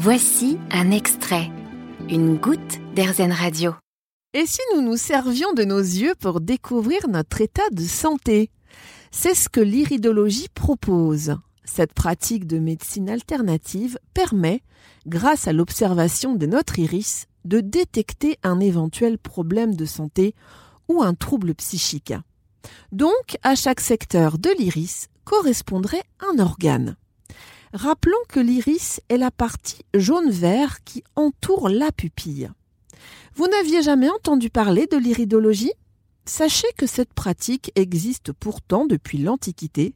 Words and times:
Voici 0.00 0.58
un 0.70 0.92
extrait, 0.92 1.50
une 2.08 2.36
goutte 2.36 2.78
d'Airzen 2.94 3.32
Radio. 3.32 3.74
Et 4.32 4.46
si 4.46 4.60
nous 4.72 4.80
nous 4.80 4.96
servions 4.96 5.52
de 5.54 5.64
nos 5.64 5.80
yeux 5.80 6.14
pour 6.20 6.40
découvrir 6.40 7.08
notre 7.08 7.40
état 7.40 7.68
de 7.72 7.82
santé? 7.82 8.52
C'est 9.10 9.34
ce 9.34 9.48
que 9.48 9.58
l'iridologie 9.60 10.46
propose. 10.54 11.34
Cette 11.64 11.94
pratique 11.94 12.46
de 12.46 12.60
médecine 12.60 13.10
alternative 13.10 13.98
permet, 14.14 14.62
grâce 15.08 15.48
à 15.48 15.52
l'observation 15.52 16.36
de 16.36 16.46
notre 16.46 16.78
iris, 16.78 17.26
de 17.44 17.58
détecter 17.58 18.38
un 18.44 18.60
éventuel 18.60 19.18
problème 19.18 19.74
de 19.74 19.84
santé 19.84 20.36
ou 20.86 21.02
un 21.02 21.14
trouble 21.14 21.56
psychique. 21.56 22.14
Donc, 22.92 23.36
à 23.42 23.56
chaque 23.56 23.80
secteur 23.80 24.38
de 24.38 24.50
l'iris 24.56 25.08
correspondrait 25.24 26.04
un 26.20 26.38
organe. 26.38 26.96
Rappelons 27.72 28.16
que 28.28 28.40
l'iris 28.40 29.00
est 29.08 29.18
la 29.18 29.30
partie 29.30 29.84
jaune-vert 29.94 30.82
qui 30.84 31.04
entoure 31.16 31.68
la 31.68 31.92
pupille. 31.92 32.50
Vous 33.34 33.46
n'aviez 33.46 33.82
jamais 33.82 34.08
entendu 34.08 34.50
parler 34.50 34.86
de 34.90 34.96
l'iridologie? 34.96 35.72
Sachez 36.24 36.68
que 36.76 36.86
cette 36.86 37.14
pratique 37.14 37.72
existe 37.74 38.32
pourtant 38.32 38.86
depuis 38.86 39.18
l'Antiquité 39.18 39.94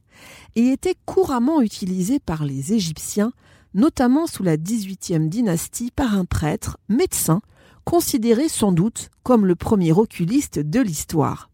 et 0.55 0.69
était 0.69 0.95
couramment 1.05 1.61
utilisée 1.61 2.19
par 2.19 2.43
les 2.43 2.73
Égyptiens, 2.73 3.33
notamment 3.73 4.27
sous 4.27 4.43
la 4.43 4.57
XVIIIe 4.57 5.29
dynastie 5.29 5.91
par 5.91 6.15
un 6.15 6.25
prêtre, 6.25 6.77
médecin, 6.89 7.41
considéré 7.85 8.49
sans 8.49 8.71
doute 8.71 9.09
comme 9.23 9.45
le 9.45 9.55
premier 9.55 9.91
oculiste 9.91 10.59
de 10.59 10.79
l'histoire. 10.79 11.49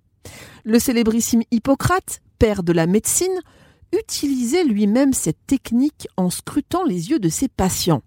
Le 0.63 0.79
célébrissime 0.79 1.43
Hippocrate, 1.51 2.21
père 2.37 2.63
de 2.63 2.71
la 2.71 2.87
médecine, 2.87 3.41
utilisait 3.91 4.63
lui-même 4.63 5.13
cette 5.13 5.45
technique 5.47 6.07
en 6.17 6.29
scrutant 6.29 6.83
les 6.83 7.09
yeux 7.09 7.19
de 7.19 7.29
ses 7.29 7.47
patients. 7.47 8.03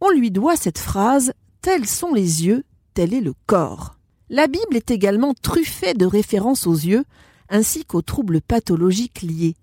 On 0.00 0.10
lui 0.10 0.30
doit 0.30 0.56
cette 0.56 0.78
phrase 0.78 1.32
Tels 1.62 1.86
sont 1.86 2.12
les 2.12 2.44
yeux, 2.44 2.64
tel 2.92 3.14
est 3.14 3.20
le 3.20 3.32
corps. 3.46 3.96
La 4.28 4.46
Bible 4.46 4.76
est 4.76 4.90
également 4.90 5.34
truffée 5.34 5.94
de 5.94 6.06
références 6.06 6.66
aux 6.66 6.74
yeux, 6.74 7.04
ainsi 7.48 7.84
qu'aux 7.84 8.02
troubles 8.02 8.40
pathologiques 8.40 9.22
liés. 9.22 9.54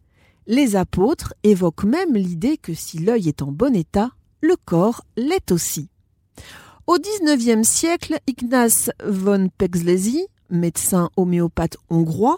Les 0.47 0.75
apôtres 0.75 1.33
évoquent 1.43 1.83
même 1.83 2.15
l'idée 2.15 2.57
que 2.57 2.73
si 2.73 2.97
l'œil 2.97 3.27
est 3.27 3.41
en 3.41 3.51
bon 3.51 3.75
état, 3.75 4.11
le 4.41 4.55
corps 4.65 5.03
l'est 5.15 5.51
aussi. 5.51 5.89
Au 6.87 6.97
XIXe 6.97 7.67
siècle, 7.67 8.19
Ignace 8.27 8.89
von 9.05 9.49
Pexlesi, 9.57 10.25
médecin 10.49 11.09
homéopathe 11.15 11.77
hongrois, 11.89 12.37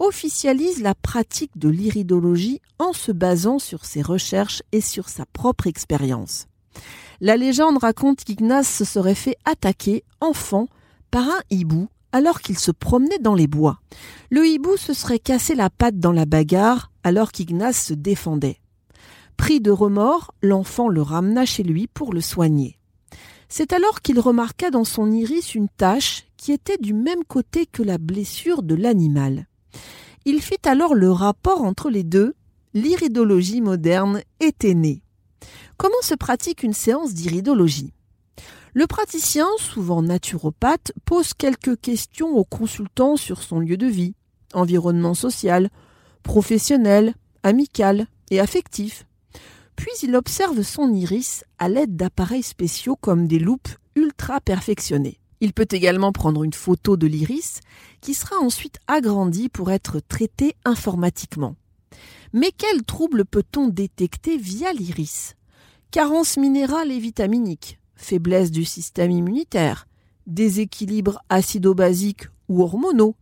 officialise 0.00 0.82
la 0.82 0.94
pratique 0.94 1.56
de 1.56 1.68
l'iridologie 1.68 2.60
en 2.78 2.92
se 2.92 3.12
basant 3.12 3.60
sur 3.60 3.84
ses 3.84 4.02
recherches 4.02 4.62
et 4.72 4.80
sur 4.80 5.08
sa 5.08 5.26
propre 5.26 5.66
expérience. 5.66 6.48
La 7.20 7.36
légende 7.36 7.78
raconte 7.78 8.24
qu'Ignace 8.24 8.68
se 8.68 8.84
serait 8.84 9.14
fait 9.14 9.36
attaquer, 9.44 10.02
enfant, 10.20 10.66
par 11.10 11.28
un 11.28 11.40
hibou 11.50 11.88
alors 12.12 12.40
qu'il 12.40 12.58
se 12.58 12.70
promenait 12.70 13.18
dans 13.18 13.34
les 13.34 13.46
bois. 13.46 13.78
Le 14.30 14.46
hibou 14.46 14.76
se 14.76 14.94
serait 14.94 15.18
cassé 15.18 15.54
la 15.54 15.70
patte 15.70 15.98
dans 15.98 16.12
la 16.12 16.24
bagarre 16.24 16.90
alors 17.04 17.30
qu'Ignace 17.30 17.84
se 17.84 17.94
défendait. 17.94 18.58
Pris 19.36 19.60
de 19.60 19.70
remords, 19.70 20.34
l'enfant 20.42 20.88
le 20.88 21.02
ramena 21.02 21.44
chez 21.44 21.62
lui 21.62 21.86
pour 21.86 22.12
le 22.12 22.20
soigner. 22.20 22.78
C'est 23.48 23.72
alors 23.72 24.00
qu'il 24.00 24.18
remarqua 24.18 24.70
dans 24.70 24.84
son 24.84 25.10
iris 25.10 25.54
une 25.54 25.68
tache 25.68 26.26
qui 26.36 26.52
était 26.52 26.78
du 26.78 26.94
même 26.94 27.24
côté 27.24 27.66
que 27.66 27.82
la 27.82 27.98
blessure 27.98 28.62
de 28.62 28.74
l'animal. 28.74 29.46
Il 30.26 30.42
fit 30.42 30.60
alors 30.64 30.94
le 30.94 31.10
rapport 31.10 31.62
entre 31.62 31.90
les 31.90 32.04
deux. 32.04 32.34
L'iridologie 32.74 33.60
moderne 33.60 34.22
était 34.38 34.74
née. 34.74 35.02
Comment 35.76 36.02
se 36.02 36.14
pratique 36.14 36.62
une 36.62 36.74
séance 36.74 37.14
d'iridologie? 37.14 37.92
Le 38.74 38.86
praticien, 38.86 39.48
souvent 39.58 40.02
naturopathe, 40.02 40.92
pose 41.04 41.34
quelques 41.34 41.80
questions 41.80 42.36
au 42.36 42.44
consultant 42.44 43.16
sur 43.16 43.42
son 43.42 43.58
lieu 43.58 43.76
de 43.76 43.86
vie, 43.86 44.14
environnement 44.54 45.14
social, 45.14 45.70
professionnel, 46.22 47.14
amical 47.42 48.06
et 48.30 48.38
affectif. 48.38 49.06
Puis 49.74 49.90
il 50.02 50.14
observe 50.14 50.62
son 50.62 50.92
iris 50.92 51.44
à 51.58 51.68
l'aide 51.68 51.96
d'appareils 51.96 52.42
spéciaux 52.42 52.96
comme 53.00 53.26
des 53.26 53.38
loupes 53.38 53.70
ultra 53.96 54.40
perfectionnées. 54.40 55.18
Il 55.40 55.52
peut 55.54 55.68
également 55.70 56.12
prendre 56.12 56.44
une 56.44 56.52
photo 56.52 56.96
de 56.96 57.06
l'iris 57.06 57.60
qui 58.00 58.14
sera 58.14 58.36
ensuite 58.36 58.78
agrandie 58.86 59.48
pour 59.48 59.70
être 59.70 60.00
traitée 60.00 60.54
informatiquement. 60.64 61.56
Mais 62.32 62.52
quels 62.56 62.84
troubles 62.84 63.24
peut-on 63.24 63.68
détecter 63.68 64.36
via 64.36 64.72
l'iris? 64.72 65.34
Carence 65.90 66.36
minérale 66.36 66.92
et 66.92 67.00
vitaminique, 67.00 67.80
faiblesse 67.96 68.50
du 68.50 68.64
système 68.64 69.10
immunitaire, 69.10 69.88
déséquilibre 70.26 71.20
acido-basique 71.28 72.26
ou 72.48 72.62
hormonaux, 72.62 73.16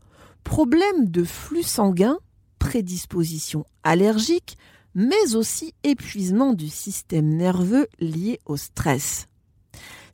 problèmes 0.44 1.08
de 1.08 1.24
flux 1.24 1.62
sanguin, 1.62 2.18
prédisposition 2.58 3.64
allergique, 3.84 4.58
mais 4.94 5.34
aussi 5.34 5.74
épuisement 5.84 6.52
du 6.52 6.68
système 6.68 7.28
nerveux 7.28 7.86
lié 8.00 8.40
au 8.44 8.56
stress. 8.56 9.28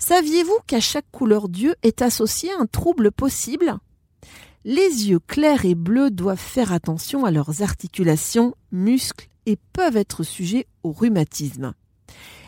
Saviez-vous 0.06 0.58
qu'à 0.66 0.80
chaque 0.80 1.10
couleur 1.10 1.48
d'yeux 1.48 1.76
est 1.82 2.02
associé 2.02 2.50
un 2.60 2.66
trouble 2.66 3.10
possible? 3.10 3.78
Les 4.66 5.08
yeux 5.08 5.18
clairs 5.18 5.64
et 5.64 5.74
bleus 5.74 6.10
doivent 6.10 6.36
faire 6.36 6.74
attention 6.74 7.24
à 7.24 7.30
leurs 7.30 7.62
articulations, 7.62 8.54
muscles 8.70 9.30
et 9.46 9.56
peuvent 9.72 9.96
être 9.96 10.22
sujets 10.22 10.66
au 10.82 10.92
rhumatisme. 10.92 11.72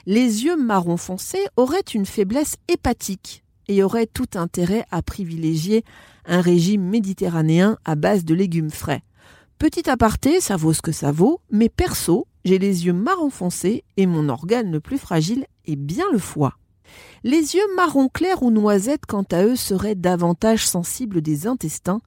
Les 0.04 0.44
yeux 0.44 0.58
marron 0.58 0.98
foncé 0.98 1.38
auraient 1.56 1.80
une 1.80 2.04
faiblesse 2.04 2.56
hépatique 2.68 3.42
et 3.68 3.82
auraient 3.82 4.06
tout 4.06 4.28
intérêt 4.34 4.84
à 4.90 5.00
privilégier 5.00 5.82
un 6.26 6.42
régime 6.42 6.82
méditerranéen 6.82 7.78
à 7.86 7.94
base 7.94 8.26
de 8.26 8.34
légumes 8.34 8.68
frais. 8.68 9.02
Petit 9.56 9.88
aparté, 9.88 10.42
ça 10.42 10.56
vaut 10.56 10.74
ce 10.74 10.82
que 10.82 10.92
ça 10.92 11.10
vaut, 11.10 11.40
mais 11.50 11.70
perso, 11.70 12.26
j'ai 12.44 12.58
les 12.58 12.84
yeux 12.84 12.92
marron 12.92 13.30
foncé 13.30 13.82
et 13.96 14.04
mon 14.04 14.28
organe 14.28 14.70
le 14.70 14.80
plus 14.80 14.98
fragile 14.98 15.46
est 15.64 15.76
bien 15.76 16.04
le 16.12 16.18
foie. 16.18 16.58
Les 17.24 17.54
yeux 17.54 17.74
marron 17.74 18.08
clair 18.08 18.42
ou 18.42 18.50
noisette, 18.50 19.06
quant 19.06 19.24
à 19.30 19.44
eux, 19.44 19.56
seraient 19.56 19.94
davantage 19.94 20.66
sensibles 20.66 21.22
des 21.22 21.46
intestins 21.46 22.00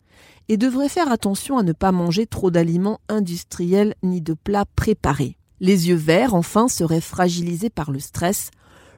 et 0.47 0.57
devraient 0.57 0.90
faire 0.90 1.12
attention 1.12 1.57
à 1.57 1.63
ne 1.63 1.73
pas 1.73 1.91
manger 1.91 2.25
trop 2.25 2.51
d'aliments 2.51 3.00
industriels 3.09 3.95
ni 4.03 4.22
de 4.22 4.34
plats 4.34 4.66
préparés. 4.75 5.38
Les 5.59 5.90
yeux 5.90 5.95
verts, 5.95 6.34
enfin, 6.34 6.67
seraient 6.67 7.01
fragilisés 7.01 7.69
par 7.69 7.91
le 7.91 8.00
stress, 8.00 8.50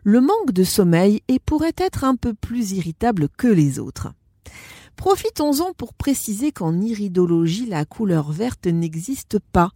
le 0.03 0.21
manque 0.21 0.51
de 0.51 0.63
sommeil 0.63 1.21
et 1.27 1.39
pourraient 1.39 1.73
être 1.77 2.03
un 2.03 2.15
peu 2.15 2.33
plus 2.33 2.71
irritables 2.71 3.27
que 3.37 3.47
les 3.47 3.79
autres. 3.79 4.13
Profitons-en 4.95 5.73
pour 5.73 5.93
préciser 5.93 6.51
qu'en 6.51 6.79
iridologie, 6.79 7.65
la 7.65 7.85
couleur 7.85 8.31
verte 8.31 8.67
n'existe 8.67 9.39
pas. 9.51 9.71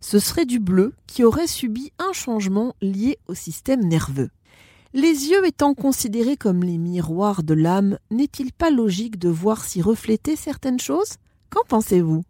Ce 0.00 0.18
serait 0.18 0.46
du 0.46 0.58
bleu 0.58 0.94
qui 1.06 1.24
aurait 1.24 1.46
subi 1.46 1.92
un 1.98 2.12
changement 2.12 2.74
lié 2.80 3.18
au 3.28 3.34
système 3.34 3.84
nerveux. 3.86 4.30
Les 4.92 5.28
yeux 5.28 5.46
étant 5.46 5.74
considérés 5.74 6.36
comme 6.36 6.64
les 6.64 6.76
miroirs 6.76 7.44
de 7.44 7.54
l'âme, 7.54 7.98
n'est-il 8.10 8.52
pas 8.52 8.70
logique 8.70 9.20
de 9.20 9.28
voir 9.28 9.64
s'y 9.64 9.80
refléter 9.80 10.34
certaines 10.34 10.80
choses? 10.80 11.14
Qu'en 11.48 11.62
pensez-vous? 11.68 12.24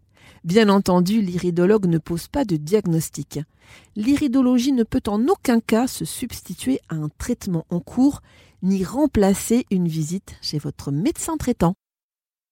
Bien 0.44 0.68
entendu, 0.68 1.22
l'iridologue 1.22 1.86
ne 1.86 1.96
pose 1.96 2.28
pas 2.28 2.44
de 2.44 2.56
diagnostic. 2.56 3.40
L'iridologie 3.96 4.72
ne 4.72 4.82
peut 4.82 5.02
en 5.06 5.26
aucun 5.28 5.60
cas 5.60 5.86
se 5.86 6.04
substituer 6.04 6.80
à 6.90 6.96
un 6.96 7.08
traitement 7.16 7.64
en 7.70 7.80
cours, 7.80 8.20
ni 8.62 8.84
remplacer 8.84 9.64
une 9.70 9.88
visite 9.88 10.34
chez 10.42 10.58
votre 10.58 10.92
médecin 10.92 11.38
traitant. 11.38 11.72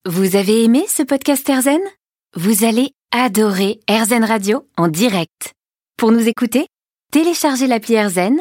Vous 0.07 0.37
avez 0.37 0.65
aimé 0.65 0.87
ce 0.89 1.03
podcast 1.03 1.47
Erzen? 1.51 1.83
Vous 2.35 2.65
allez 2.65 2.93
adorer 3.11 3.81
Erzen 3.87 4.25
Radio 4.25 4.67
en 4.79 4.89
direct. 4.89 5.53
Pour 5.99 6.13
nous 6.13 6.29
écouter, 6.29 6.67
téléchargez 7.13 7.67
l'appli 7.67 7.95
Erzen 7.95 8.41